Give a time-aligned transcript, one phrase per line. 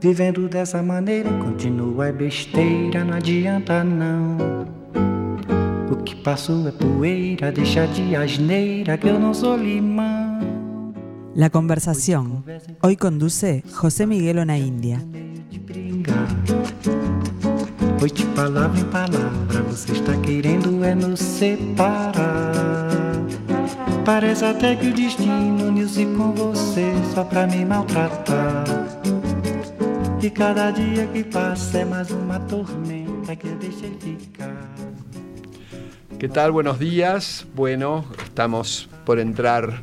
[0.00, 4.38] Vivendo dessa maneira, continua é besteira, não adianta não.
[5.90, 10.40] O que passou é poeira, deixa de asneira que eu não sou limão.
[11.36, 12.42] La conversación.
[12.82, 14.44] Hoy conduce José Miguel
[15.66, 16.28] brincar.
[17.98, 22.90] Pois de palavra em palavra você está querendo é nos separar.
[24.04, 28.79] Parece até que o destino uniu-se com você só pra me maltratar.
[30.22, 34.68] E cada dia que passa é mais uma tormenta que eu deixei ficar.
[36.18, 36.52] ¿Qué tal?
[36.52, 37.46] Buenos días.
[37.54, 39.82] Bueno, estamos por entrar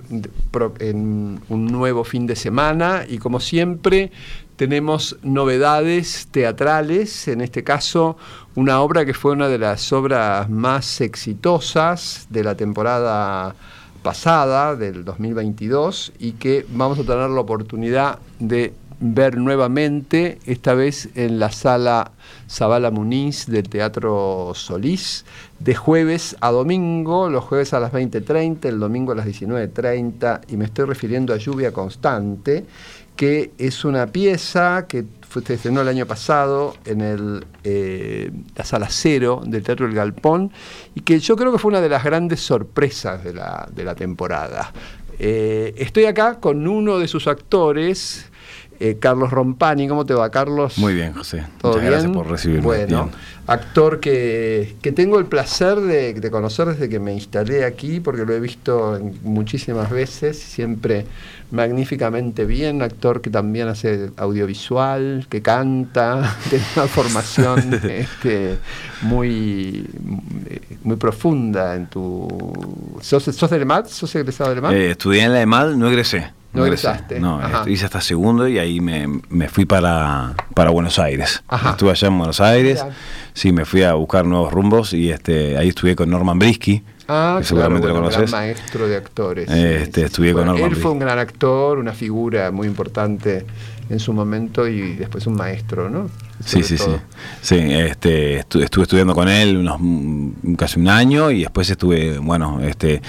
[0.80, 4.12] en un nuevo fin de semana y como siempre
[4.58, 8.16] tenemos novedades teatrales, en este caso
[8.54, 13.56] una obra que fue una de las obras más exitosas de la temporada
[14.04, 21.10] pasada, del 2022, y que vamos a tener la oportunidad de ver nuevamente, esta vez
[21.16, 22.12] en la sala
[22.50, 25.26] Zabala Muniz del Teatro Solís,
[25.60, 30.58] de jueves a domingo, los jueves a las 20.30, el domingo a las 19.30, y
[30.58, 32.66] me estoy refiriendo a Lluvia Constante,
[33.16, 38.64] que es una pieza que fue, se estrenó el año pasado en el, eh, la
[38.64, 40.52] sala cero del Teatro El Galpón,
[40.96, 43.96] y que yo creo que fue una de las grandes sorpresas de la, de la
[43.96, 44.72] temporada.
[45.20, 48.27] Eh, estoy acá con uno de sus actores,
[48.80, 49.88] eh, Carlos Rompani.
[49.88, 50.78] ¿Cómo te va, Carlos?
[50.78, 51.44] Muy bien, José.
[51.62, 51.92] ¿Todo Muchas bien?
[51.94, 52.64] gracias por recibirme.
[52.64, 53.16] Bueno, Bien.
[53.48, 58.26] actor que, que tengo el placer de, de conocer desde que me instalé aquí, porque
[58.26, 61.06] lo he visto muchísimas veces, siempre
[61.52, 62.82] magníficamente bien.
[62.82, 68.58] Actor que también hace audiovisual, que canta, tiene una formación este,
[69.02, 69.86] muy,
[70.84, 72.28] muy profunda en tu.
[73.02, 73.88] ¿Sos, sos del EMAD?
[73.88, 74.74] ¿Sos egresado del EMAD?
[74.74, 76.32] Eh, estudié en la EMAD, no egresé.
[76.54, 77.70] No egresaste, No, ajá.
[77.70, 81.44] hice hasta segundo y ahí me, me fui para, para Buenos Aires.
[81.48, 81.72] Ajá.
[81.72, 82.84] Estuve allá en Buenos Aires.
[83.34, 86.82] Sí, me fui a buscar nuevos rumbos y este ahí estuve con Norman Brisky.
[87.10, 88.32] Ah, que seguramente claro, lo bueno, gran conoces.
[88.32, 89.50] maestro de actores.
[89.50, 93.46] Este, estudié con Norman Él fue un gran actor, una figura muy importante
[93.90, 96.10] en su momento y después un maestro, ¿no?
[96.44, 96.84] Sí, Sobre sí, sí.
[96.84, 97.00] todo.
[97.42, 102.18] Sí, este, estu- estuve estudiando con él unos mm, casi un año y después estuve,
[102.20, 103.02] bueno, este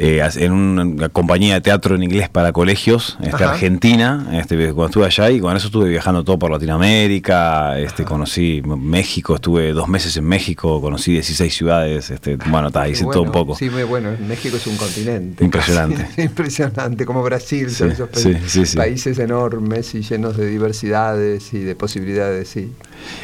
[0.00, 3.42] eh, en una compañía de teatro en inglés para colegios, este.
[3.44, 8.62] Argentina, este, cuando estuve allá y con eso estuve viajando todo por Latinoamérica, este, conocí
[8.64, 13.22] México, estuve dos meses en México, conocí 16 ciudades, este, bueno, ta, hice Muy todo
[13.24, 13.58] un bueno, poco.
[13.58, 14.10] Sí, muy bueno.
[14.26, 15.44] México es un continente.
[15.44, 16.06] Impresionante.
[16.22, 18.76] Impresionante, como Brasil, son Sí, esos sí.
[18.76, 22.72] países enormes y llenos de diversidades y de posibilidades, sí.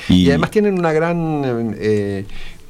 [0.09, 1.75] Y, Y- además tienen una gran...
[1.79, 2.25] eh,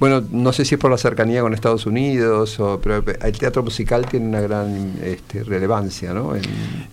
[0.05, 3.63] bueno, no sé si es por la cercanía con Estados Unidos, o, pero el teatro
[3.63, 6.37] musical tiene una gran este, relevancia, ¿no?
[6.37, 6.43] En-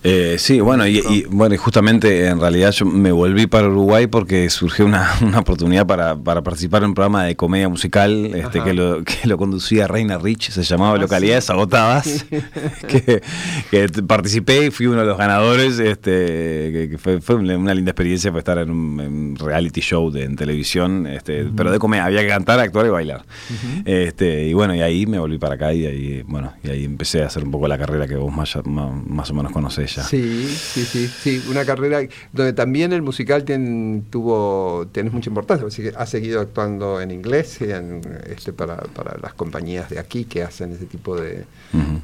[0.02, 4.06] Eh, sí, bueno, y, y, bueno, y justamente en realidad yo me volví para Uruguay
[4.06, 8.62] porque surgió una, una oportunidad para, para participar en un programa de comedia musical este,
[8.62, 11.52] que, lo, que lo conducía Reina Rich, se llamaba Ah, Localidades sí.
[11.52, 12.26] Agotadas,
[12.88, 13.20] que,
[14.06, 18.38] participé y fui uno de los ganadores, este, que, fue, fue una linda experiencia fue
[18.40, 22.22] estar en un, en un reality show de, en televisión, este, pero de comedia, había
[22.22, 23.01] que cantar, actuar y bailar.
[23.84, 27.22] Este, y bueno, y ahí me volví para acá y ahí, bueno, y ahí empecé
[27.22, 30.02] a hacer un poco la carrera que vos más, más, o menos conocés ya.
[30.04, 32.00] Sí, sí, sí, sí, una carrera
[32.32, 37.10] donde también el musical tien- tuvo, tienes mucha importancia, así que has seguido actuando en
[37.10, 41.44] inglés en, este, para, para las compañías de aquí que hacen ese tipo de,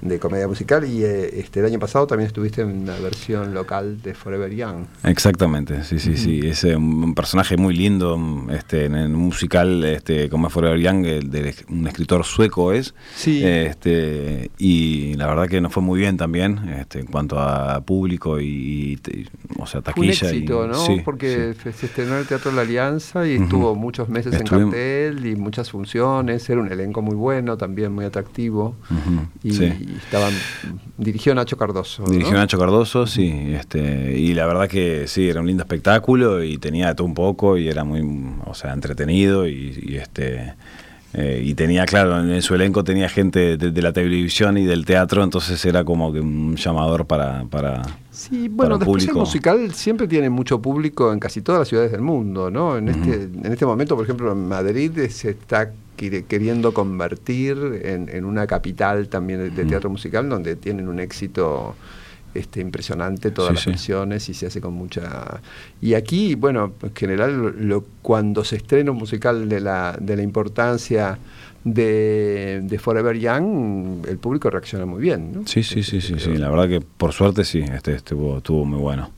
[0.03, 4.01] de comedia musical y eh, este, el año pasado también estuviste en una versión local
[4.03, 4.85] de Forever Young.
[5.05, 6.41] Exactamente, sí, sí, sí.
[6.45, 8.19] Es un, un personaje muy lindo
[8.51, 12.95] este, en el musical este, como es Forever Young, el de un escritor sueco es.
[13.15, 13.43] Sí.
[13.45, 18.41] Este, y la verdad que nos fue muy bien también este, en cuanto a público
[18.41, 19.27] y, y
[19.59, 20.31] o sea, Fue un taquilla.
[20.31, 20.75] éxito, y, ¿no?
[20.75, 21.73] sí, Porque sí.
[21.73, 25.71] se estrenó en el Teatro La Alianza y estuvo muchos meses en cartel y muchas
[25.71, 28.77] funciones, era un elenco muy bueno, también muy atractivo.
[29.43, 29.65] Y, sí.
[29.65, 30.33] y estaban,
[30.97, 32.03] dirigió Nacho Cardoso.
[32.03, 32.11] ¿no?
[32.11, 36.59] Dirigió Nacho Cardoso, sí, este, y la verdad que sí, era un lindo espectáculo y
[36.59, 38.01] tenía de todo un poco y era muy,
[38.45, 40.55] o sea, entretenido y, y, este
[41.15, 44.85] eh, y tenía, claro, en su elenco tenía gente de, de la televisión y del
[44.85, 49.21] teatro, entonces era como que un llamador para, para Sí, bueno, el después el público.
[49.21, 52.77] musical siempre tiene mucho público en casi todas las ciudades del mundo, ¿no?
[52.77, 58.25] En, este, en este momento, por ejemplo, en Madrid se está queriendo convertir en, en
[58.25, 61.75] una capital también de, teatro musical donde tienen un éxito
[62.39, 63.71] este, impresionante todas Sí, las sí.
[63.71, 65.41] versiones y se hace con mucha...
[65.81, 70.23] Y aquí, bueno, en general, lo- cuando se estrena un musical de la, de la
[70.23, 71.19] importancia
[71.65, 75.47] de, de Forever Young, el público reacciona muy bien, ¿no?
[75.47, 78.79] Sí, sí, sí, sí, sí, la verdad que por suerte sí, este estuvo, estuvo muy
[78.79, 79.11] bueno.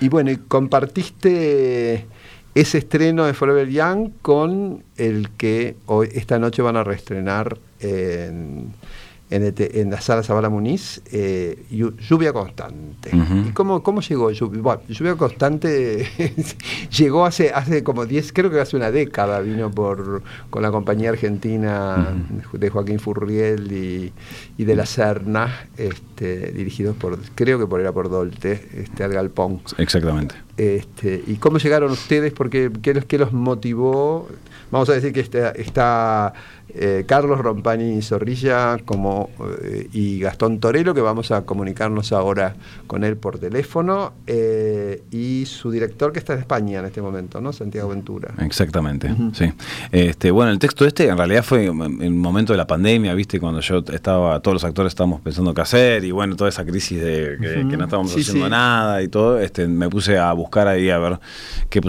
[0.00, 2.06] Y bueno, y compartiste
[2.54, 8.72] ese estreno de Forever Young con el que hoy, esta noche van a reestrenar en
[9.30, 13.10] en, la sala Zabala Muniz, eh, Lluvia Constante.
[13.46, 14.30] ¿Y cómo, cómo llegó?
[14.30, 16.08] Lluvia Constante
[16.96, 21.10] llegó hace, hace como 10, creo que hace una década, vino por con la compañía
[21.10, 22.14] argentina
[22.52, 28.08] de Joaquín Furriel y, de la Serna, este, dirigidos por, creo que por era por
[28.08, 29.60] Dolte, este, al Galpón.
[29.76, 30.34] Exactamente.
[30.56, 32.32] Este, ¿Y cómo llegaron ustedes?
[32.32, 34.28] Porque, ¿qué, qué los motivó?
[34.70, 36.34] Vamos a decir que está, está
[36.80, 39.30] eh, Carlos Rompani Zorrilla como,
[39.64, 42.54] eh, y Gastón Torelo, que vamos a comunicarnos ahora
[42.86, 47.40] con él por teléfono, eh, y su director que está en España en este momento,
[47.40, 47.52] ¿no?
[47.52, 48.32] Santiago Ventura.
[48.38, 49.52] Exactamente, sí.
[49.90, 53.40] Este, bueno, el texto este en realidad fue en el momento de la pandemia, ¿viste?
[53.40, 57.00] Cuando yo estaba, todos los actores estábamos pensando qué hacer, y bueno, toda esa crisis
[57.02, 60.98] de que, no estábamos haciendo nada y todo, este, me puse a buscar ahí a
[60.98, 61.18] ver
[61.70, 61.80] qué,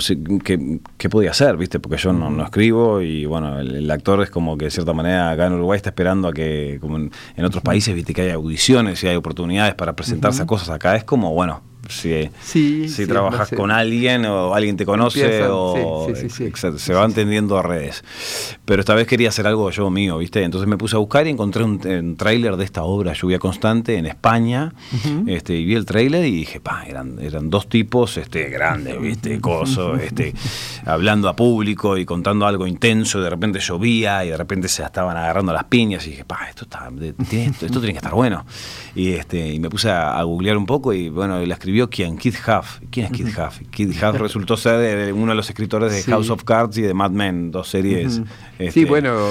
[0.97, 1.80] qué, podía hacer, ¿viste?
[1.80, 5.48] Porque yo no, no escribo, y bueno, el actor es como que cierta manera acá
[5.48, 7.12] en Uruguay está esperando a que, como en,
[7.46, 10.96] otros países, viste que hay audiciones y hay oportunidades para presentarse a cosas acá.
[10.96, 12.30] Es como, bueno, si,
[12.88, 16.07] si trabajas con alguien o alguien te conoce o
[16.77, 18.03] se va entendiendo a redes.
[18.65, 20.44] Pero esta vez quería hacer algo yo mío, ¿viste?
[20.44, 24.06] Entonces me puse a buscar y encontré un, tráiler de esta obra, Lluvia Constante, en
[24.06, 24.74] España.
[25.27, 29.39] este, y vi el tráiler y dije, pa, eran, eran dos tipos este, grandes, ¿viste?
[29.39, 30.33] Coso, este,
[30.86, 33.21] hablando a público y contando algo intenso.
[33.21, 36.06] De repente llovía y de repente se estaban agarrando las piñas.
[36.07, 36.89] Y dije, pa, esto, está,
[37.31, 38.45] esto, esto tiene que estar bueno.
[38.95, 42.18] Y, este, y me puse a, a googlear un poco y bueno, la escribió quién,
[42.18, 42.80] Kid Huff.
[42.92, 43.60] ¿Quién es Kid Huff?
[43.70, 47.12] Kid Huff resultó ser uno de los escritores de House of Cards y de Mad
[47.12, 48.22] Men, dos series.
[48.58, 49.30] Este, sí, bueno,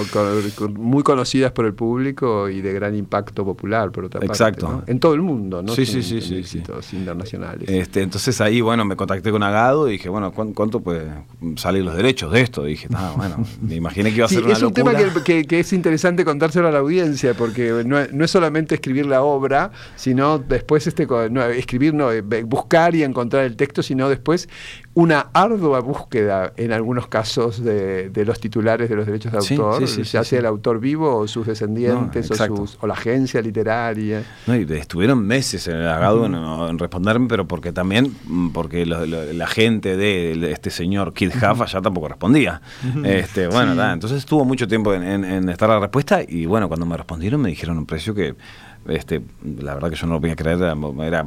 [0.74, 4.82] muy conocidas por el público y de gran impacto popular, por otra Exacto.
[4.86, 5.74] En todo el mundo, ¿no?
[5.74, 6.62] Sí, sí, sí, sí,
[6.92, 7.68] internacionales.
[7.68, 11.10] Este, entonces ahí, bueno, me contacté con Agado y dije, bueno, ¿cuánto puede
[11.56, 12.66] salir los derechos de esto?
[12.66, 15.46] Y dije, ah, bueno, me imaginé que iba a ser una Es un tema que,
[15.50, 20.86] es interesante contárselo a la audiencia, porque no, es solamente escribir la obra, sino después
[20.86, 21.06] este,
[21.56, 22.10] escribir, no,
[22.44, 24.48] buscar y encontrar el texto, sino después
[24.94, 30.24] una ardua búsqueda en algunos casos de, los titulares de los derechos de autor, ya
[30.24, 32.30] sea el autor vivo o sus descendientes
[32.80, 34.24] o, la agencia literaria.
[34.46, 39.96] y estuvieron meses en el agado en, responderme, pero porque también, mm, porque la gente
[39.96, 42.60] de, este señor Kid Huff ya tampoco respondía.
[43.04, 46.96] este, bueno, entonces estuvo mucho tiempo en, en estar la respuesta y bueno, cuando me
[46.96, 48.34] respondieron me dijeron un precio que
[48.88, 49.20] este,
[49.60, 51.26] la verdad que yo no lo podía creer, era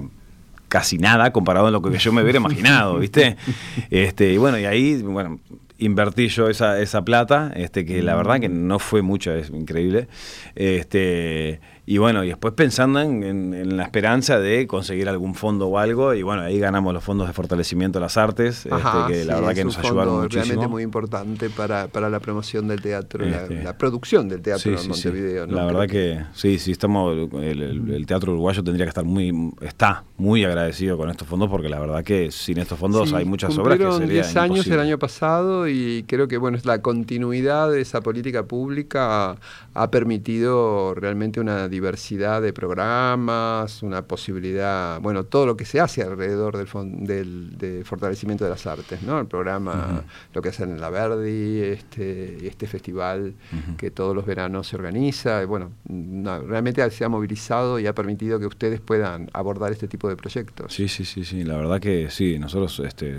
[0.72, 3.36] casi nada comparado a lo que yo me hubiera imaginado, ¿viste?
[3.92, 5.38] Este, y bueno, y ahí, bueno,
[5.78, 10.08] invertí yo esa, esa plata, este, que la verdad que no fue mucha, es increíble.
[10.56, 11.60] Este,
[11.92, 16.24] y bueno, y después pensando en, la esperanza de conseguir algún fondo o algo, y
[16.24, 18.78] bueno, ahí ganamos los fondos de fortalecimiento de las artes, este,
[19.10, 20.46] que la verdad que nos ayudaron muchísimo.
[20.46, 25.48] realmente muy importante para, la promoción del teatro, la, este, producción del teatro en Montevideo.
[25.48, 30.46] La verdad que, sí, sí, estamos, el, teatro uruguayo tendría que estar muy, está muy
[30.46, 33.92] agradecido con estos fondos, porque la verdad que sin estos fondos hay muchas obras que
[33.92, 38.44] sería 10 años el año pasado y creo que bueno, la continuidad de esa política
[38.44, 39.36] pública
[39.74, 46.04] ha permitido realmente una diversidad de programas, una posibilidad, bueno, todo lo que se hace
[46.04, 49.20] alrededor del, del fortalecimiento de las artes, ¿no?
[49.20, 53.34] El programa, lo que hacen en la Verdi, este, este festival
[53.78, 58.46] que todos los veranos se organiza, bueno, realmente se ha movilizado y ha permitido que
[58.46, 60.72] ustedes puedan abordar este tipo de proyectos.
[60.72, 63.16] Sí, sí, sí, sí, la verdad que sí, nosotros este,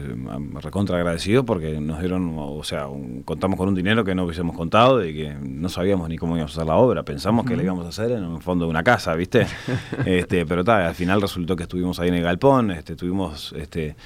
[0.62, 2.86] recontra agradecidos porque nos dieron, o sea,
[3.24, 6.52] contamos con un dinero que no hubiésemos contado y que no sabíamos ni cómo íbamos
[6.52, 8.82] a hacer la obra, pensamos que la íbamos a hacer en un fondo de una
[8.82, 9.46] casa, ¿viste?
[10.04, 13.96] este, pero al final resultó que estuvimos ahí en el galpón, este, tuvimos este,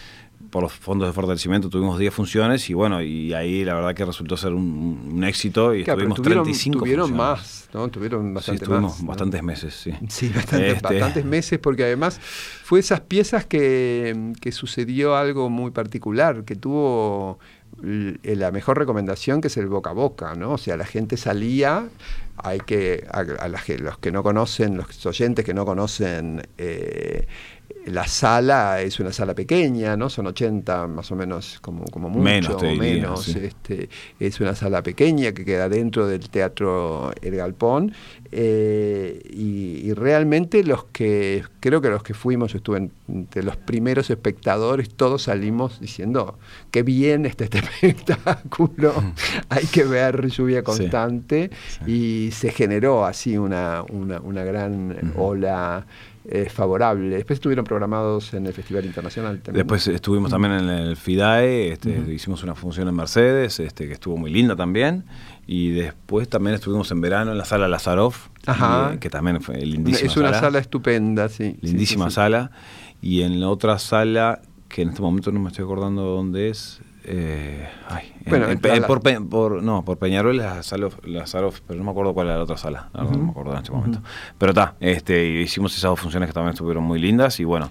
[0.50, 4.04] por los fondos de fortalecimiento tuvimos 10 funciones y bueno, y ahí la verdad que
[4.04, 7.88] resultó ser un, éxito y estuvimos tuvieron, 35 tuvieron más, ¿no?
[7.88, 9.92] Tuvieron bastante sí, más, bastantes meses, sí.
[10.08, 15.70] Sí, bastantes, este bastantes meses porque además fue esas piezas que, que sucedió algo muy
[15.70, 17.38] particular, que tuvo
[17.82, 20.52] la mejor recomendación que es el boca a boca, ¿no?
[20.52, 21.88] O sea, la gente salía,
[22.38, 27.26] hay que, a, los que no conocen, los oyentes que no conocen eh,
[27.86, 30.10] la sala es una sala pequeña, ¿no?
[30.10, 33.28] Son 80 más o menos, como, como mucho, menos, menos.
[33.28, 37.92] Este, es una sala pequeña que queda dentro del Teatro El Galpón.
[38.32, 44.10] Eh, y, realmente los que, creo que los que fuimos, yo estuve entre los primeros
[44.10, 46.38] espectadores, todos salimos diciendo,
[46.72, 48.92] qué bien está este espectáculo,
[49.48, 51.50] hay que ver lluvia constante.
[51.86, 55.86] Y se generó así una, una, gran ola
[56.28, 57.16] eh, favorable.
[57.16, 59.64] Después estuvieron programados en el Festival Internacional también.
[59.64, 64.16] Después estuvimos también en el FIDAE, este, hicimos una función en Mercedes, este, que estuvo
[64.16, 65.04] muy linda también.
[65.46, 68.28] Y después también estuvimos en verano en la sala Lazaroff,
[68.98, 70.10] que también fue lindísima.
[70.10, 71.56] Es una sala, estupenda, sí.
[71.60, 72.50] Lindísima sala.
[73.00, 76.80] Y en la otra sala, que en este momento no me estoy acordando dónde es,
[77.08, 78.48] eh, ay, bueno,
[79.28, 80.60] por, no, por Peñarol, la
[81.04, 83.70] Lazaroff, pero no me acuerdo cuál era la otra sala, no, me acuerdo en este
[83.70, 84.02] momento.
[84.36, 87.70] Pero está, este, hicimos esas dos funciones que también estuvieron muy lindas y bueno,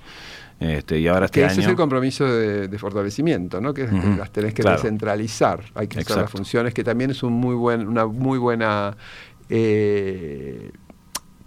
[0.58, 3.74] este, y ahora este ese es el compromiso de, fortalecimiento, ¿no?
[3.74, 3.88] Que,
[4.18, 7.90] las tenés que descentralizar, hay que hacer las funciones, que también es un muy buen,
[7.90, 8.96] una muy buena
[9.50, 10.72] eh,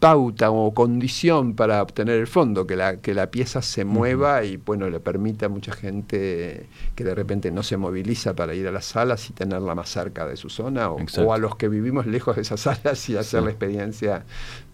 [0.01, 4.57] pauta o condición para obtener el fondo, que la, que la pieza se mueva y
[4.57, 8.73] bueno, le permite a mucha gente que de repente no se moviliza para ir a
[8.73, 12.37] las salas y tenerla más cerca de su zona, o, a los que vivimos lejos
[12.37, 14.25] de esas salas y hacer la experiencia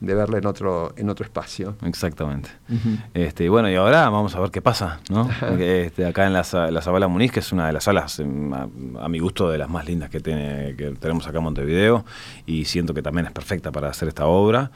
[0.01, 1.77] de verla en otro, en otro espacio.
[1.85, 2.51] Exactamente.
[3.15, 5.29] este, bueno, y ahora vamos a ver qué pasa, ¿no?
[5.59, 9.09] este, acá en la, la Zabala Muniz, que es una de las salas, em, a,
[9.09, 12.05] mi gusto, de las más lindas que, tiene, que tenemos acá en Montevideo,
[12.47, 14.71] y siento que también es perfecta para hacer esta obra.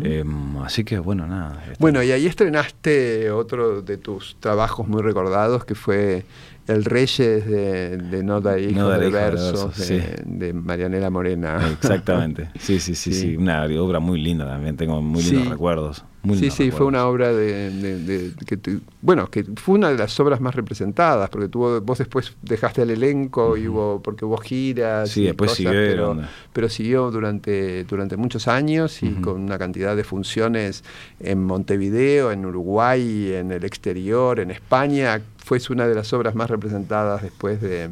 [0.00, 1.62] Em, así que bueno, nada.
[1.78, 6.24] Bueno, y ahí estrenaste otro de tus trabajos muy recordados que fue
[6.66, 9.88] El Reyes de, de No Hijo de, Versos
[10.24, 11.60] de, Marianela Morena.
[11.72, 16.50] Exactamente, sí, sí, sí, sí, una obra muy linda también, tengo muy lindos recuerdos sí,
[16.50, 18.58] sí, fue una obra de, que
[19.02, 22.90] bueno, que fue una de las obras más representadas, porque tuvo, vos después dejaste el
[22.90, 26.18] elenco y hubo, porque hubo giras, sí, después siguió, pero,
[26.52, 30.84] pero, siguió durante, durante muchos años y con una cantidad de funciones
[31.20, 36.50] en Montevideo, en Uruguay, en el exterior, en España, fue una de las obras más
[36.50, 37.88] representadas después de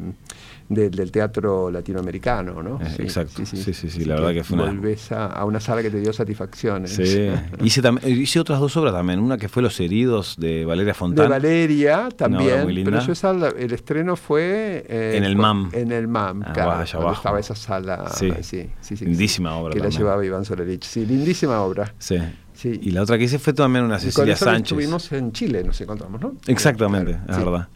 [0.67, 2.79] del teatro latinoamericano, ¿no?
[2.81, 4.65] Eh, exacto, sí, sí, sí, la verdad que fue una...
[4.65, 6.91] Volvés a, una sala que te dio satisfacciones.
[6.91, 7.29] Sí,
[7.63, 11.23] hice, hice otras dos obras también, una que fue Los heridos de Valeria Fontana.
[11.23, 14.85] De Valeria también, pero yo esa, el estreno fue...
[14.89, 15.69] Eh, en el MAM.
[15.73, 17.15] En el MAM, ah, claro, allá abajo.
[17.15, 18.09] estaba esa sala.
[18.09, 18.95] Sí, sí, sí.
[19.05, 21.93] lindísima obra Que la llevaba Iván Solerich, sí, lindísima obra.
[21.99, 22.17] Sí.
[22.65, 24.71] Y la otra que hice fue también una Cecilia Sánchez.
[24.71, 26.35] Estuvimos en Chile, nos encontramos, ¿no?
[26.47, 27.67] Exactamente, es verdad.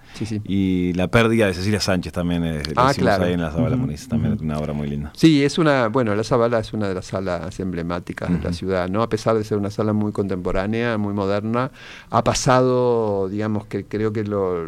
[0.45, 3.25] Y la pérdida de Cecilia Sánchez también es, eh, ah, claro.
[3.25, 5.11] ahí en la Zabala Muniz, también es una obra muy linda.
[5.15, 8.89] Sí, es una, bueno, la Zabala es una de las salas emblemáticas de la ciudad,
[8.89, 9.01] ¿no?
[9.01, 11.71] A pesar de ser una sala muy contemporánea, muy moderna,
[12.09, 14.67] ha pasado, digamos que creo que lo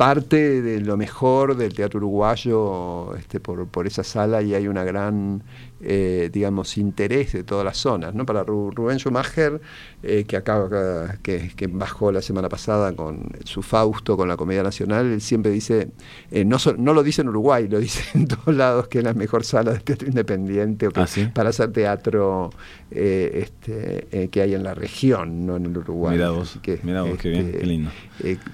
[0.00, 4.82] parte de lo mejor del teatro uruguayo este, por, por esa sala y hay una
[4.82, 5.42] gran
[5.82, 8.14] eh, digamos, interés de todas las zonas.
[8.14, 8.26] ¿no?
[8.26, 9.60] Para Rubén Schumacher,
[10.02, 14.62] eh, que acaba que, que, bajó la semana pasada con su Fausto, con la Comedia
[14.62, 15.88] Nacional, él siempre dice,
[16.30, 19.14] eh, no, no lo dice en Uruguay, lo dice en todos lados, que es la
[19.14, 22.50] mejor sala de teatro independiente o ¿Ah, para hacer teatro
[22.90, 26.16] este, que hay en la región, no en el Uruguay.
[26.16, 27.90] Mira vos, que, qué bien, este, qué lindo.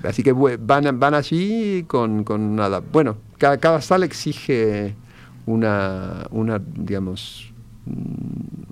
[0.05, 2.81] así que van, van allí con, con nada.
[2.81, 4.95] Bueno, cada, cada sala exige
[5.47, 7.53] una, una digamos,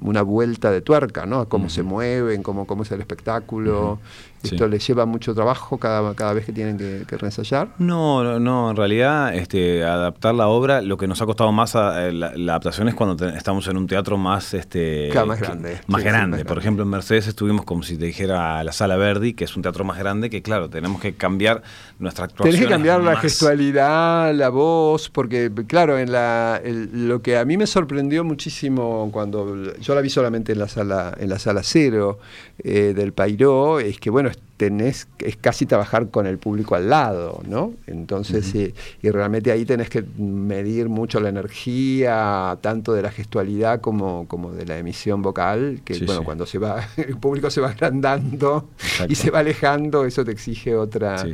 [0.00, 1.40] una vuelta de tuerca, ¿no?
[1.40, 3.98] A cómo se mueven, cómo, cómo es el espectáculo,
[4.44, 7.68] ¿Esto les lleva mucho trabajo cada, cada vez que tienen que, que reensayar?
[7.78, 12.08] No, no, en realidad este, adaptar la obra, lo que nos ha costado más a,
[12.08, 14.54] eh, la, adaptación es cuando estamos en un teatro más...
[14.54, 15.80] Este, más grande.
[15.86, 16.44] más grande.
[16.44, 19.62] Por ejemplo, en Mercedes estuvimos como si te dijera la Sala Verdi, que es un
[19.62, 21.62] teatro más grande, que claro, tenemos que cambiar
[21.98, 22.52] nuestra actuación.
[22.52, 27.56] Tenés que cambiar la gestualidad, la voz, porque claro, en la, lo que a mí
[27.56, 32.18] me sorprendió muchísimo cuando yo la vi solamente en la sala, en la sala cero
[32.58, 37.42] eh, del Pairó, es que bueno, tenés, es casi trabajar con el público al lado,
[37.46, 37.74] ¿no?
[37.86, 38.72] Entonces, y,
[39.10, 44.64] realmente ahí tenés que medir mucho la energía, tanto de la gestualidad como, como de
[44.66, 48.70] la emisión vocal, que bueno, cuando se va, el público se va agrandando
[49.08, 51.24] y se va alejando, eso te exige otra,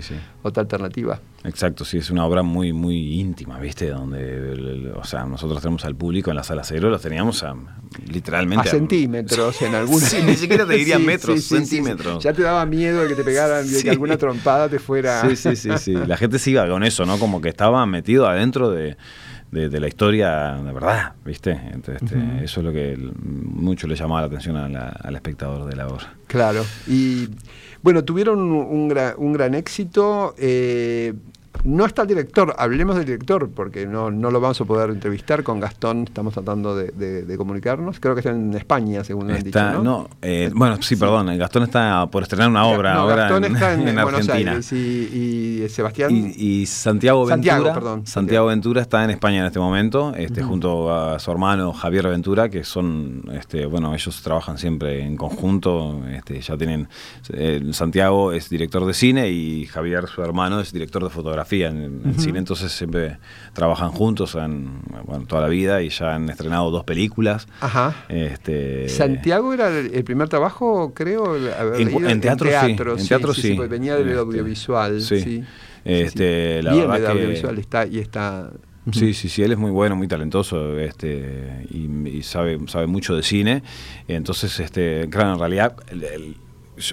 [0.43, 1.21] otra alternativa.
[1.43, 3.89] Exacto, sí, es una obra muy, muy íntima, ¿viste?
[3.89, 7.55] Donde, o sea, nosotros tenemos al público en la sala cero, los teníamos a,
[8.07, 8.69] literalmente...
[8.69, 10.03] A, centímetros en algunos...
[10.03, 12.23] sí, ni siquiera te diría metros, centímetros.
[12.23, 15.23] Ya te daba miedo de que te pegaran, de que alguna trompada te fuera...
[15.23, 15.95] Sí, sí, sí, sí.
[15.95, 17.19] La gente se iba con eso, ¿no?
[17.19, 18.97] Como que estaba metido adentro de...
[19.51, 21.51] De, la historia de verdad, ¿viste?
[21.51, 25.89] Entonces, este, eso es lo que mucho le llamaba la atención al espectador de la
[25.89, 26.15] obra.
[26.29, 27.29] Claro, y
[27.83, 30.35] bueno, tuvieron un, gran, un gran éxito.
[30.39, 31.15] Eh,
[31.65, 35.43] no está el director, hablemos del director, porque no, no lo vamos a poder entrevistar
[35.43, 38.01] con Gastón, estamos tratando de, de- de comunicarnos.
[38.01, 39.61] Creo que está en España, según me han dicho.
[39.73, 39.83] ¿no?
[39.83, 43.55] no, eh, bueno, sí, perdón, Gastón está por estrenar una obra No, ahora Gastón en,
[43.55, 44.51] está en, Argentina.
[44.53, 46.11] Aires y, y Sebastián.
[46.11, 48.07] Y, y Santiago Ventura, Santiago, perdón.
[48.07, 52.49] Santiago Ventura está en España en este momento, este, junto a su hermano Javier Ventura,
[52.49, 56.89] que son, este, bueno, ellos trabajan siempre en conjunto, este, ya tienen,
[57.33, 62.03] eh, Santiago es director de cine y Javier, su hermano, es director de fotografía en,
[62.05, 63.19] en cine, entonces siempre
[63.53, 67.47] trabajan juntos en, bueno, toda la vida y ya han estrenado dos películas.
[67.61, 67.95] Ajá.
[68.09, 71.37] Este, Santiago era el, el primer trabajo, creo.
[71.37, 73.59] el haber En- ido en teatro sí, teatro, en teatro sí.
[73.69, 75.01] venía del Este, audiovisual.
[75.03, 75.45] sí.
[75.85, 78.51] Este, la verdad del que- audiovisual está, y está.
[78.93, 83.15] Sí, sí, sí, él es muy bueno, muy talentoso, este, y, y sabe, sabe mucho
[83.15, 83.63] de cine.
[84.09, 86.37] Entonces, este, claro, en realidad el- el-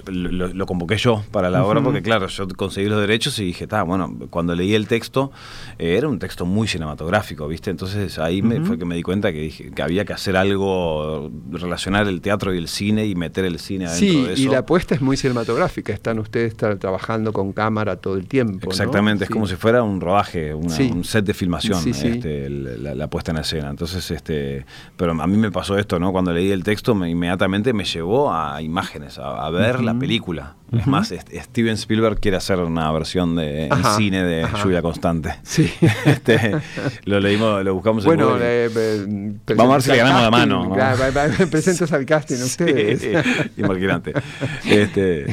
[0.06, 3.64] lo, lo convoqué yo para la obra porque, claro, yo conseguí los derechos y dije,
[3.64, 5.30] está, bueno, cuando leí el texto,
[5.78, 7.70] eh, era un texto muy cinematográfico, ¿viste?
[7.70, 11.30] Entonces ahí me, fue que me di cuenta que, dije, que había que hacer algo,
[11.50, 14.42] relacionar el teatro y el cine y meter el cine adentro Sí, de eso.
[14.42, 15.92] y la apuesta es muy cinematográfica.
[15.92, 18.66] Están ustedes tra- trabajando con cámara todo el tiempo.
[18.66, 18.70] ¿no?
[18.70, 19.32] Exactamente, es Sí.
[19.32, 20.90] como si fuera un rodaje, una- Sí.
[20.92, 22.08] un set de filmación, Sí, sí.
[22.08, 23.70] este, la, la puesta en escena.
[23.70, 24.64] Entonces, este,
[24.96, 26.12] pero a mí me pasó esto, ¿no?
[26.12, 30.54] Cuando leí el texto, me, inmediatamente me llevó a imágenes, a, a ver la película.
[30.70, 34.62] Es más, Steven Spielberg quiere hacer una versión de en cine de ajá.
[34.62, 35.34] Lluvia Constante.
[35.42, 35.70] Sí.
[36.04, 36.56] Este,
[37.04, 38.66] lo leímos, lo buscamos en Bueno, Google.
[38.66, 40.64] eh, eh, Vamos a ver si le ganamos la mano.
[40.68, 41.46] ¿no?
[41.50, 43.00] Presentas al casting ustedes.
[43.00, 43.12] Sí,
[43.56, 44.12] imagínate.
[44.66, 45.24] Este,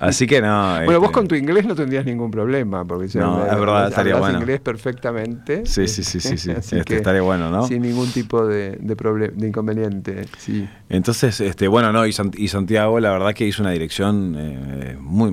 [0.00, 0.80] así que no.
[0.84, 3.88] Bueno, vos este, con tu inglés no tendrías ningún problema, porque si No, es verdad,
[3.88, 4.40] estaría bueno.
[4.40, 5.64] inglés perfectamente.
[5.66, 6.50] Sí, sí, sí, sí, sí.
[6.50, 7.66] Este, estaría bueno, ¿no?
[7.68, 10.68] Sin ningún tipo de, de, de inconveniente, sí.
[10.88, 14.96] Entonces, este, bueno, no, y, Sant- y Santiago, la verdad que hizo una dirección eh,
[15.00, 15.30] muy,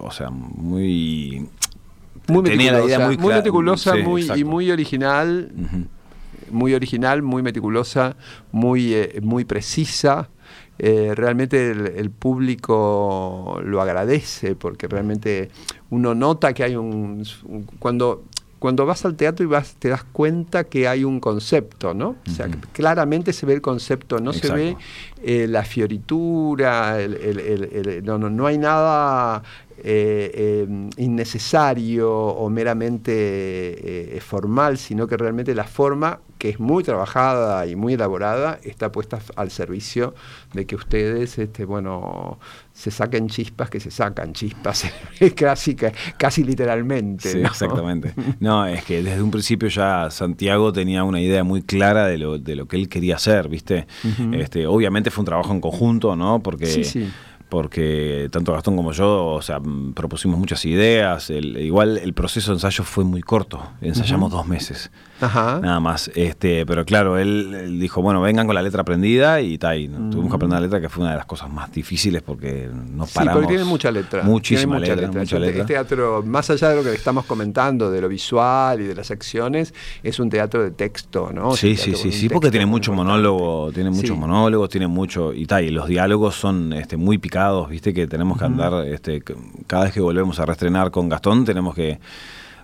[0.00, 1.48] o sea, muy...
[2.28, 5.52] Muy tenía la idea muy muy meticulosa Sí, muy, y muy original,
[6.50, 8.16] muy original, muy meticulosa,
[8.50, 10.30] muy, eh, muy precisa.
[10.78, 15.50] Eh, realmente el, el público lo agradece porque realmente
[15.90, 18.24] uno nota que hay un, un- cuando
[18.64, 22.16] cuando vas al teatro y vas te das cuenta que hay un concepto, ¿no?
[22.26, 24.76] O sea, claramente se ve el concepto, no se ve
[25.22, 29.42] eh, la fioritura, el- el- el- el- no, no, no hay nada
[29.78, 33.12] eh, eh, innecesario o meramente
[34.16, 38.92] eh, formal, sino que realmente la forma, que es muy trabajada y muy elaborada, está
[38.92, 40.14] puesta al servicio
[40.52, 42.38] de que ustedes, este, bueno,
[42.72, 44.84] se saquen chispas, que se sacan chispas,
[45.36, 45.76] casi,
[46.18, 47.30] casi literalmente.
[47.30, 47.48] Sí, ¿no?
[47.48, 48.14] exactamente.
[48.40, 52.38] No, es que desde un principio ya Santiago tenía una idea muy clara de lo,
[52.38, 53.86] de lo que él quería hacer, ¿viste?
[54.32, 56.40] este, obviamente fue un trabajo en conjunto, ¿no?
[56.42, 57.10] Porque, Sí, sí.
[57.48, 61.30] Porque tanto Gastón como yo, o sea, mm, propusimos muchas ideas.
[61.30, 64.90] El- igual el proceso de ensayo fue muy corto, ensayamos dos meses.
[65.24, 65.60] Ajá.
[65.62, 69.58] Nada más, este, pero claro, él, él dijo, bueno, vengan con la letra aprendida y
[69.58, 72.68] tal, tuvimos que aprender la letra que fue una de las cosas más difíciles porque
[72.92, 73.34] no Sí, paramos.
[73.42, 74.22] porque tiene mucha letra.
[74.22, 75.60] Muchísima Tiene letra, mucha letra.
[75.62, 78.94] Este teatro, más allá de lo que le estamos comentando, de lo visual y de
[78.94, 81.54] las acciones, es un teatro de texto, ¿no?
[81.56, 83.14] Sí, sí, sí, sí, porque tiene mucho importante.
[83.22, 84.16] monólogo, tiene muchos Sí.
[84.16, 88.38] monólogos, tiene mucho y tal, y los diálogos son este, muy picados, viste que tenemos
[88.38, 89.22] que andar, este,
[89.66, 91.98] cada vez que volvemos a reestrenar con Gastón tenemos que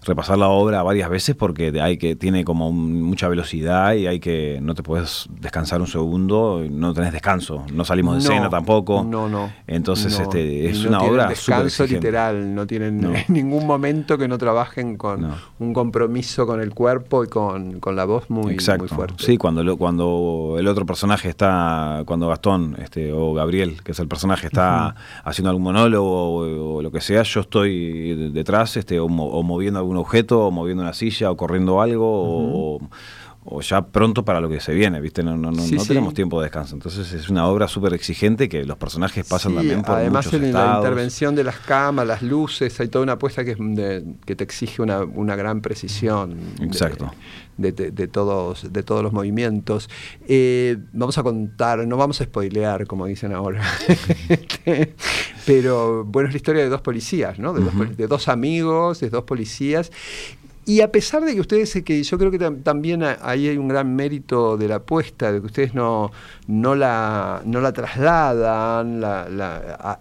[0.04, 4.58] repasar la obra varias veces porque hay que tiene como mucha velocidad y hay que
[4.62, 9.04] no te puedes descansar un segundo, no tenés descanso, no salimos de No, escena tampoco.
[9.04, 9.52] No, no.
[9.66, 10.22] Entonces no.
[10.24, 14.96] este es no una obra descanso literal, no tienen en ningún momento que no trabajen
[14.96, 18.84] con un compromiso con el cuerpo y con, con la voz muy, Exacto.
[18.84, 19.22] muy fuerte.
[19.22, 23.98] Sí, cuando lo- cuando el otro personaje está, cuando Gastón este, o Gabriel, que es
[24.00, 28.76] el personaje, está haciendo algún monólogo o, o lo que sea, yo estoy de- detrás,
[28.76, 32.06] este, o, mo- o moviendo algún objeto, o moviendo una silla, o corriendo algo,
[32.76, 32.80] o,
[33.44, 35.22] o ya pronto para lo que se viene, ¿viste?
[35.22, 35.88] No, no, no, Sí, no sí.
[35.88, 36.74] tenemos tiempo de descanso.
[36.74, 40.40] Entonces es una obra súper exigente que los personajes pasan Sí, también por además muchos
[40.42, 44.04] en la intervención de las camas, las luces, hay toda una apuesta que, es de-
[44.26, 47.10] que te exige una, una gran precisión de- Exacto.
[47.56, 49.88] De, de- de todos, de todos los movimientos.
[50.28, 53.62] Eh, vamos a contar, no vamos a spoilear, como dicen ahora,
[54.28, 54.94] Este,
[55.46, 57.52] pero bueno, es la historia de dos policías, ¿no?
[57.52, 59.90] de, dos, poli- de dos amigos, de dos policías.
[60.66, 63.96] Y a pesar de que ustedes, que yo creo que también ahí hay un gran
[63.96, 66.12] mérito de la apuesta, de que ustedes no,
[66.46, 69.02] no, la, no la trasladan,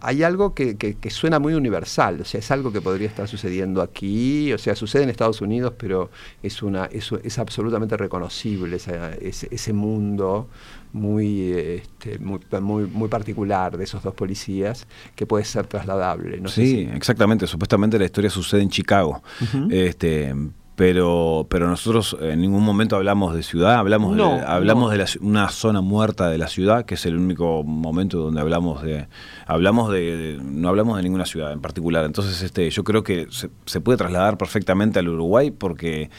[0.02, 4.54] hay algo que, suena muy universal, o sea, es algo que podría estar sucediendo aquí,
[4.54, 6.12] o sea, sucede en Estados Unidos, pero
[6.44, 10.50] es, una, es, es absolutamente reconocible ese, ese mundo
[10.94, 16.42] muy, este, muy, muy, particular de esos dos policías que puede ser trasladable.
[16.48, 17.48] sí, exactamente.
[17.48, 19.22] Supuestamente la historia sucede en Chicago.
[19.70, 20.34] este,
[20.76, 25.82] pero, pero nosotros en ningún momento hablamos de ciudad, hablamos de, hablamos de una zona
[25.82, 29.08] muerta de la ciudad, que es el único momento donde hablamos de,
[29.46, 32.06] hablamos de, no hablamos de ninguna ciudad en particular.
[32.06, 36.10] Entonces, este, yo creo que se, se puede trasladar perfectamente al Uruguay porque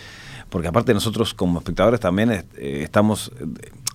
[0.50, 2.44] porque aparte nosotros como espectadores también eh,
[2.83, 3.33] estamos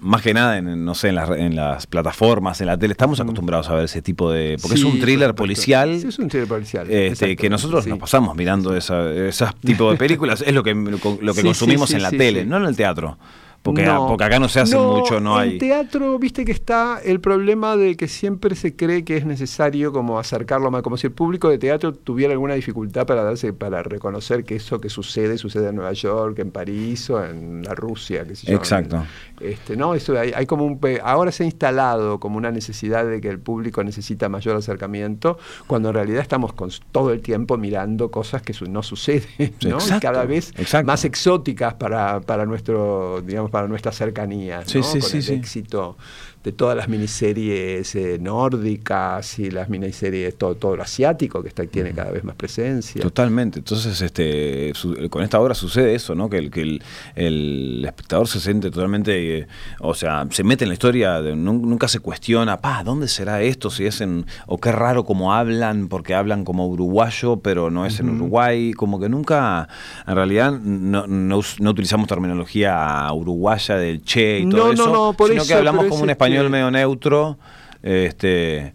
[0.05, 3.19] más que nada en, no sé, en las, en las plataformas, en la tele, estamos
[3.19, 4.57] acostumbrados a ver ese tipo de...
[4.61, 5.99] Porque es un thriller policial.
[5.99, 6.89] Sí, es un thriller policial.
[6.89, 11.33] Este, que nosotros nos pasamos mirando esa, ese tipo de películas, es lo que, lo
[11.33, 13.17] que consumimos en la tele, no en el teatro.
[13.65, 15.53] Porque, porque acá no se hace mucho, no hay.
[15.53, 19.91] En teatro, viste que está el problema de que siempre se cree que es necesario
[19.91, 23.81] como acercarlo más, como si el público de teatro tuviera alguna dificultad para darse, para
[23.81, 28.23] reconocer que eso que sucede, sucede en Nueva York, en París o en la Rusia,
[28.23, 29.03] que se Exacto.
[29.39, 33.19] Este, no, eso hay, hay, como un ahora se ha instalado como una necesidad de
[33.19, 38.11] que el público necesita mayor acercamiento, cuando en realidad estamos con, todo el tiempo mirando
[38.11, 39.79] cosas que no suceden, ¿no?
[39.79, 44.81] y cada vez más exóticas para, para nuestro, digamos, para nuestra cercanía, ¿no?
[44.99, 45.95] con el éxito
[46.45, 51.65] de todas las miniseries eh, nórdicas y las miniseries, todo, todo lo asiático que está,
[51.65, 53.01] tiene cada vez más presencia.
[53.01, 53.57] Totalmente.
[53.57, 54.71] Entonces, este,
[55.09, 56.29] con esta obra sucede eso, ¿no?
[56.29, 56.79] Que el, que
[57.15, 59.47] el, espectador se siente totalmente, eh,
[59.79, 63.71] o sea, se mete en la historia, nunca se cuestiona, pa, ¿dónde será esto?
[63.71, 67.99] Si es en, o qué raro como hablan, porque hablan como uruguayo, pero no es
[67.99, 69.67] en Uruguay, como que nunca,
[70.05, 75.43] en realidad, no, no, utilizamos terminología uruguaya del che y todo eso, no, por sino
[75.43, 77.37] que hablamos como un español el medio neutro.
[77.81, 78.73] Este,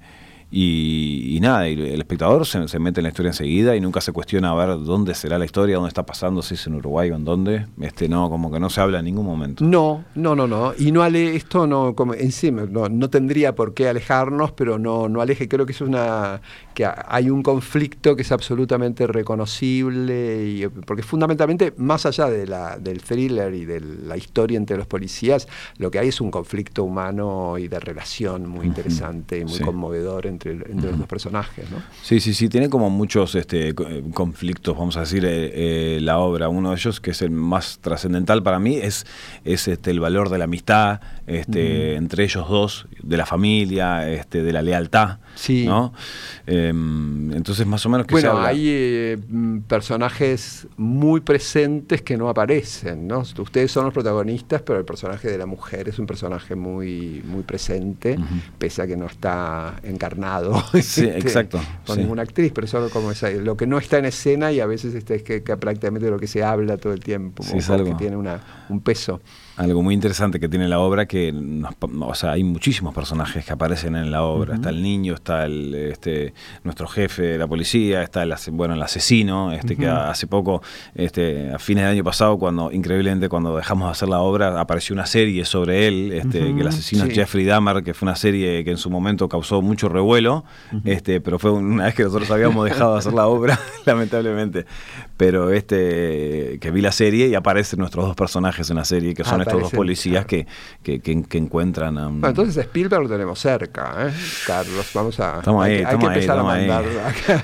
[0.52, 4.54] y, nada, el espectador se, mete en la historia enseguida y nunca se cuestiona a
[4.54, 7.66] ver dónde será la historia, dónde está pasando, si es en Uruguay o en dónde.
[7.80, 9.64] Este, no, como que no se habla en ningún momento.
[9.64, 10.72] No, no, no, no.
[10.76, 15.08] Y no ale, esto no, como encima, no, no tendría por qué alejarnos, pero no,
[15.08, 15.48] no aleje.
[15.48, 16.40] Creo que es una
[16.74, 22.78] que hay un conflicto que es absolutamente reconocible, y, porque fundamentalmente, más allá de la,
[22.78, 26.84] del thriller y de la historia entre los policías, lo que hay es un conflicto
[26.84, 31.70] humano y de relación muy interesante y muy conmovedor entre entre, los dos personajes.
[31.70, 31.82] ¿no?
[32.02, 36.48] Sí, sí, sí, tiene como muchos este, conflictos, vamos a decir, eh, eh, la obra.
[36.48, 39.06] Uno de ellos, que es el más trascendental para mí, es,
[39.44, 44.42] es este, el valor de la amistad este, entre ellos dos, de la familia, este,
[44.42, 45.18] de la lealtad.
[45.34, 45.64] Sí.
[45.64, 45.92] ¿no?
[46.68, 49.18] Em, entonces, más o menos que Bueno, hay eh,
[49.66, 53.20] personajes muy presentes que no aparecen, ¿no?
[53.20, 57.42] Ustedes son los protagonistas, pero el personaje de la mujer es un personaje muy, muy
[57.42, 58.18] presente,
[58.58, 63.10] pese a que no está encarnado sí, este, exacto, con ninguna actriz, pero solo como
[63.10, 66.18] es lo que no está en escena y a veces este, es que, prácticamente lo
[66.18, 69.20] que se habla todo el tiempo, sí, que tiene una, un peso
[69.56, 71.34] algo muy interesante que tiene la obra que
[72.00, 74.54] o sea, hay muchísimos personajes que aparecen en la obra.
[74.54, 76.34] Está el niño, está el este
[76.64, 80.62] nuestro jefe de la policía, está el bueno el asesino, este que hace poco,
[80.94, 84.94] este, a fines del año pasado, cuando, increíblemente, cuando dejamos de hacer la obra, apareció
[84.94, 88.64] una serie sobre él, este, que el asesino es Jeffrey Dahmer, que fue una serie
[88.64, 90.44] que en su momento causó mucho revuelo,
[90.84, 94.66] este, pero fue una vez que nosotros habíamos dejado de hacer la obra, lamentablemente.
[95.16, 99.22] Pero este que vi la serie y aparecen nuestros dos personajes en la serie, que
[99.22, 100.46] son estos dos policías que,
[100.82, 104.12] que, que, encuentran a Bueno, entonces Spielberg lo tenemos cerca, ¿eh?
[104.46, 105.38] Carlos, vamos a...
[105.38, 106.84] Estamos ahí, hay, que empezar a mandar,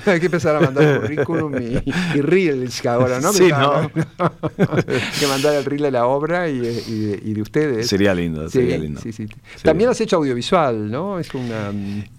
[0.07, 3.33] hay que empezar a mandar currículum y, y reels ahora, ¿no?
[3.33, 3.91] Sí, ¿no?
[5.21, 7.87] que mandar el reel de la obra y, y, de, ustedes.
[7.87, 9.01] Sería lindo, sería lindo.
[9.01, 9.27] Sí, sí.
[9.63, 11.19] También has hecho audiovisual, ¿no?
[11.19, 11.73] Es una...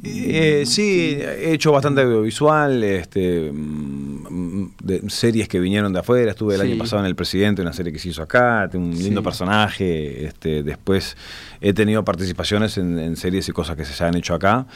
[0.03, 6.55] Eh, sí, he hecho bastante audiovisual, este, mm, de series que vinieron de afuera, estuve
[6.55, 9.66] el año pasado en El Presidente, una serie que se hizo acá, un lindo personaje
[9.79, 11.17] este, después
[11.61, 14.67] he tenido participaciones en, series y cosas que se han hecho acá.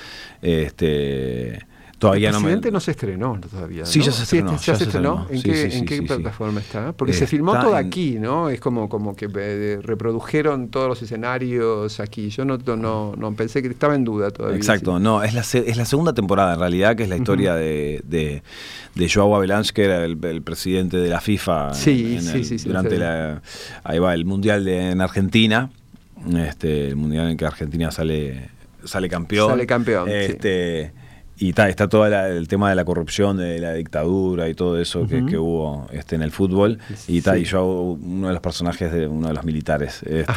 [0.41, 1.65] Este,
[2.01, 3.85] Todavía el presidente no, se estrenó todavía.
[3.85, 4.57] Sí, ya se estrenó.
[4.57, 5.27] ¿Ya, se, estrenó?
[5.29, 6.93] ¿En qué, plataforma está?
[6.93, 8.49] Porque se filmó todo aquí, ¿no?
[8.49, 12.29] Es como, como que eh, reprodujeron todos los escenarios aquí.
[12.29, 14.57] Yo no, no, no pensé que estaba en duda todavía.
[14.57, 18.01] Exacto, no, es la, es la segunda temporada en realidad, que es la historia de,
[18.03, 18.41] de,
[18.95, 22.17] de, Joao Avalanche, que era el, presidente de la FIFA sí,
[22.65, 23.43] durante la,
[23.83, 25.69] ahí va, el Mundial de, en Argentina.
[26.35, 28.49] Este, el mundial en que Argentina sale
[28.85, 29.49] sale campeón.
[29.49, 30.09] Sale campeón.
[30.09, 30.93] Este,
[31.43, 35.07] y ta, está todo el tema de la corrupción, de la dictadura y todo eso
[35.07, 36.77] que, que hubo este, en el fútbol.
[37.07, 37.29] Y, Sí.
[37.37, 40.03] y yo hago uno de los personajes de uno de los militares.
[40.03, 40.33] Este,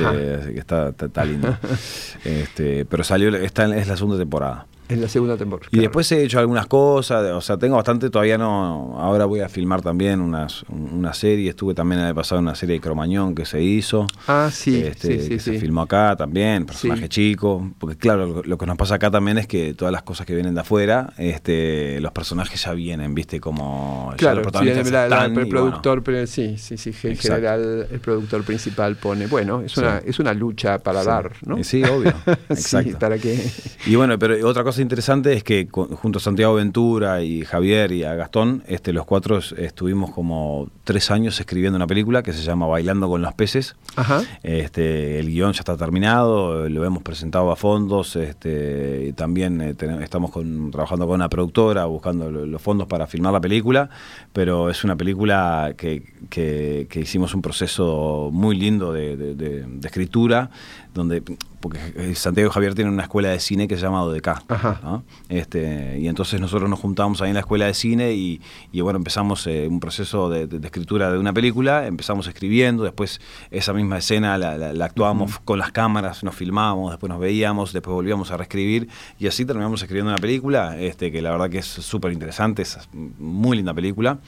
[0.55, 1.57] que está, está- está lindo.
[2.25, 4.67] este, pero salió, esta es la segunda temporada.
[4.89, 5.69] En la segunda temporada.
[5.73, 9.49] Y después he hecho algunas cosas, o sea, tengo bastante, todavía no, ahora voy a
[9.49, 13.35] filmar también unas, una serie, estuve también el año pasado en una serie de Cromañón
[13.35, 14.07] que se hizo.
[14.29, 15.59] Ah, sí, este, sí, sí, que se sí.
[15.59, 17.09] filmó acá también, personaje Sí.
[17.09, 20.27] chico, porque claro, lo, lo que nos pasa acá también es que todas las cosas
[20.27, 24.91] que vienen de afuera, este, los personajes ya vienen, viste, como ya Claro, los sí,
[24.91, 25.49] la- la- están el bueno.
[25.49, 29.81] productor, pero sí, sí, sí, en general el productor principal pone, bueno, es Sí.
[29.81, 31.07] una, es una lucha para Sí.
[31.07, 31.65] dar, ¿no?
[31.65, 32.13] Sí, obvio.
[32.55, 32.99] Sí, Exacto.
[32.99, 33.39] para que
[33.87, 38.05] Y bueno, pero otra cosa interesante es que junto a Santiago Ventura y Javier y
[38.05, 42.43] a Gastón, este, los cuatro es- estuvimos como tres años escribiendo una película que se
[42.43, 43.77] llama Bailando con los peces.
[43.97, 44.23] Ajá.
[44.43, 49.75] Este, el guion ya está terminado, lo hemos presentado a fondos, este, y también eh,
[50.03, 53.89] estamos con- trabajando con una productora buscando lo- los fondos para filmar la película,
[54.33, 59.65] pero es una película que, que- que hicimos un proceso muy lindo de, de- de-
[59.67, 60.51] de escritura,
[60.95, 61.23] donde
[61.61, 64.05] porque eh, Santiago Javier tienen una escuela de cine que se llama.
[64.49, 64.81] Ajá.
[64.83, 65.03] ¿no?
[65.31, 68.99] Este, y entonces nosotros nos juntamos ahí en la escuela de cine y, y bueno,
[68.99, 73.19] empezamos eh, un proceso de, de- de escritura de una película, empezamos escribiendo, después
[73.51, 77.73] esa misma escena la, la- la actuábamos con las cámaras, nos filmábamos, después nos veíamos,
[77.73, 81.59] después volvíamos a reescribir y así terminamos escribiendo una película este, que la verdad que
[81.59, 84.19] es súper interesante, es muy linda película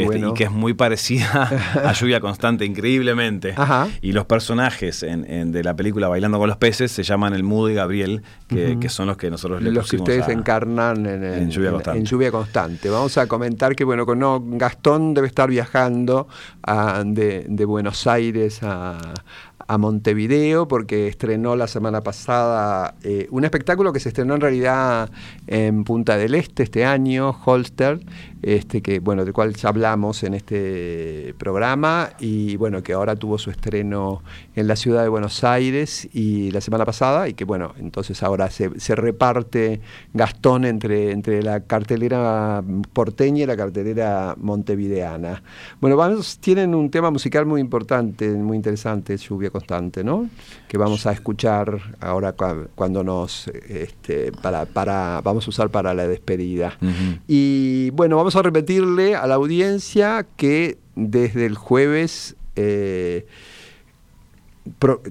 [0.00, 0.30] este, bueno.
[0.30, 1.48] y que es muy parecida
[1.84, 3.54] a Lluvia Constante, increíblemente.
[3.56, 3.88] Ajá.
[4.02, 7.42] Y los personajes en- en- de la película Bailando con los peces se llaman el
[7.44, 11.24] Mudo y Gabriel, que, son los que nosotros le los que ustedes a- encarnan en,
[11.24, 11.98] en Lluvia Constante.
[11.98, 12.90] en Lluvia Constante.
[12.90, 16.28] Vamos a comentar que bueno, con no, Gastón debe estar viajando
[16.62, 18.98] a- de, de Buenos Aires a,
[19.66, 25.10] a Montevideo porque estrenó la semana pasada eh, un espectáculo que se estrenó en realidad
[25.46, 28.00] en Punta del Este este año, Holster,
[28.42, 33.38] este que bueno, del cual ya hablamos en este programa y bueno, que ahora tuvo
[33.38, 34.22] su estreno
[34.56, 38.50] en la ciudad de Buenos Aires y la semana pasada y que bueno, entonces ahora
[38.50, 39.80] se, se reparte
[40.12, 45.42] Gastón entre, entre la cartelera porteña y la cartelera montevideana.
[45.80, 50.28] Bueno, vamos, tienen un tema musical muy importante, muy interesante, Lluvia Constante, ¿no?
[50.68, 55.94] Que vamos a escuchar ahora cua- cuando nos, este, para, para, vamos a usar para
[55.94, 56.76] la despedida.
[56.80, 57.18] Ujú.
[57.28, 63.26] Y bueno, vamos a repetirle a la audiencia que desde el jueves, eh,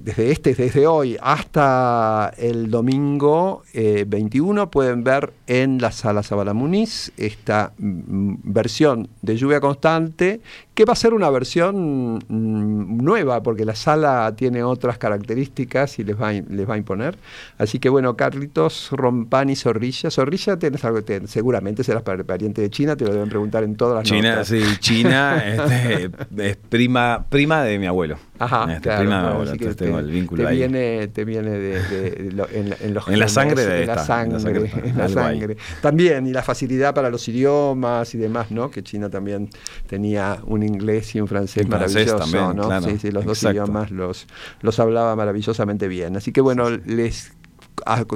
[0.00, 6.54] desde este, desde hoy hasta el domingo eh, 21, pueden ver en la sala Zabala
[6.54, 10.40] Muniz esta versión de Lluvia Constante,
[10.74, 16.04] que va a ser una versión mm, nueva, porque la sala tiene otras características y
[16.04, 17.16] les va, a, les va a imponer.
[17.58, 20.10] Así que bueno, Carlitos, Rompani, Zorrilla.
[20.10, 23.76] Zorrilla, tenés algo, te- seguramente serás par- pariente de China, te lo deben preguntar en
[23.76, 24.48] todas las China, notas.
[24.48, 28.16] sí, China este, es prima, prima de mi abuelo.
[28.38, 30.48] Ajá, Este, claro, prima de mi abuelo, así que entonces te, tengo el vínculo te
[30.48, 30.56] ahí.
[30.56, 33.86] viene, te viene de, de- de lo- en, en los En la sangre de en
[33.88, 35.38] la esta, en la sangre, sangre, en la algo ahí.
[35.38, 35.56] sangre.
[35.80, 38.70] También, y la facilidad para los idiomas y demás, ¿no?
[38.70, 39.50] Que China también
[39.86, 42.66] tenía un inglés y un francés francés maravilloso, también, ¿no?
[42.66, 44.26] claro, sí, sí, los dos idiomas los,
[44.60, 46.16] los hablaba maravillosamente bien.
[46.16, 47.32] Así que bueno, les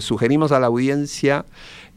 [0.01, 1.45] sugerimos a la audiencia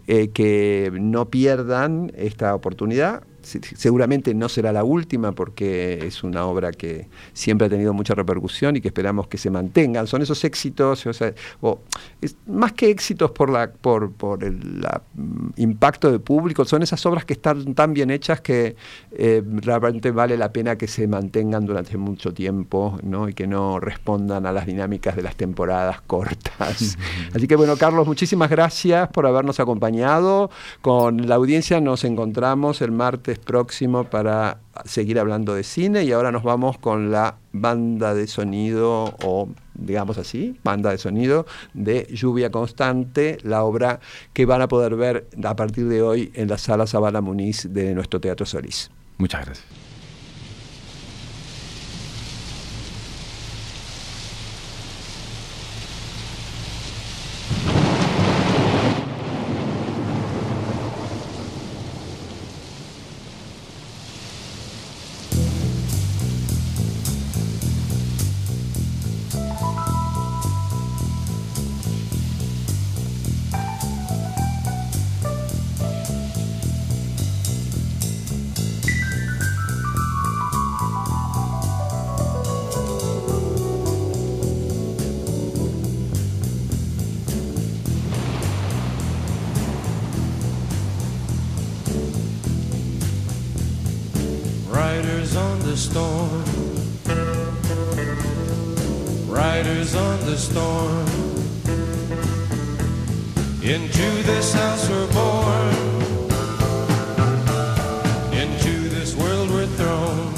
[0.07, 3.23] eh, que no pierdan esta oportunidad.
[3.41, 8.13] Se- Seguramente no será la última porque es una obra que siempre ha tenido mucha
[8.15, 10.07] repercusión y que esperamos que se mantengan.
[10.07, 11.79] Son esos éxitos, o sea, o
[12.21, 16.83] es- más que éxitos por, la, por, por el la, mm, impacto de público, son
[16.83, 18.75] esas obras que están tan bien hechas que
[19.11, 23.29] eh, realmente vale la pena que se mantengan durante mucho tiempo ¿no?
[23.29, 26.97] y que no respondan a las dinámicas de las temporadas cortas.
[27.33, 30.49] Así que bueno, Carlos, muchísimas gracias por habernos acompañado.
[30.81, 36.31] Con la audiencia nos encontramos el martes próximo para seguir hablando de cine y ahora
[36.31, 42.51] nos vamos con la banda de sonido o digamos así, banda de sonido de Lluvia
[42.51, 43.99] Constante, la obra
[44.33, 47.93] que van a poder ver a partir de hoy en la sala Zabala Muniz de
[47.95, 48.91] nuestro Teatro Solís.
[49.17, 49.88] Muchas gracias.
[100.49, 101.05] storm.
[103.61, 105.73] Into this house we're born.
[108.33, 110.33] Into this world we're thrown.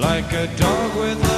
[0.00, 1.35] Like a dog with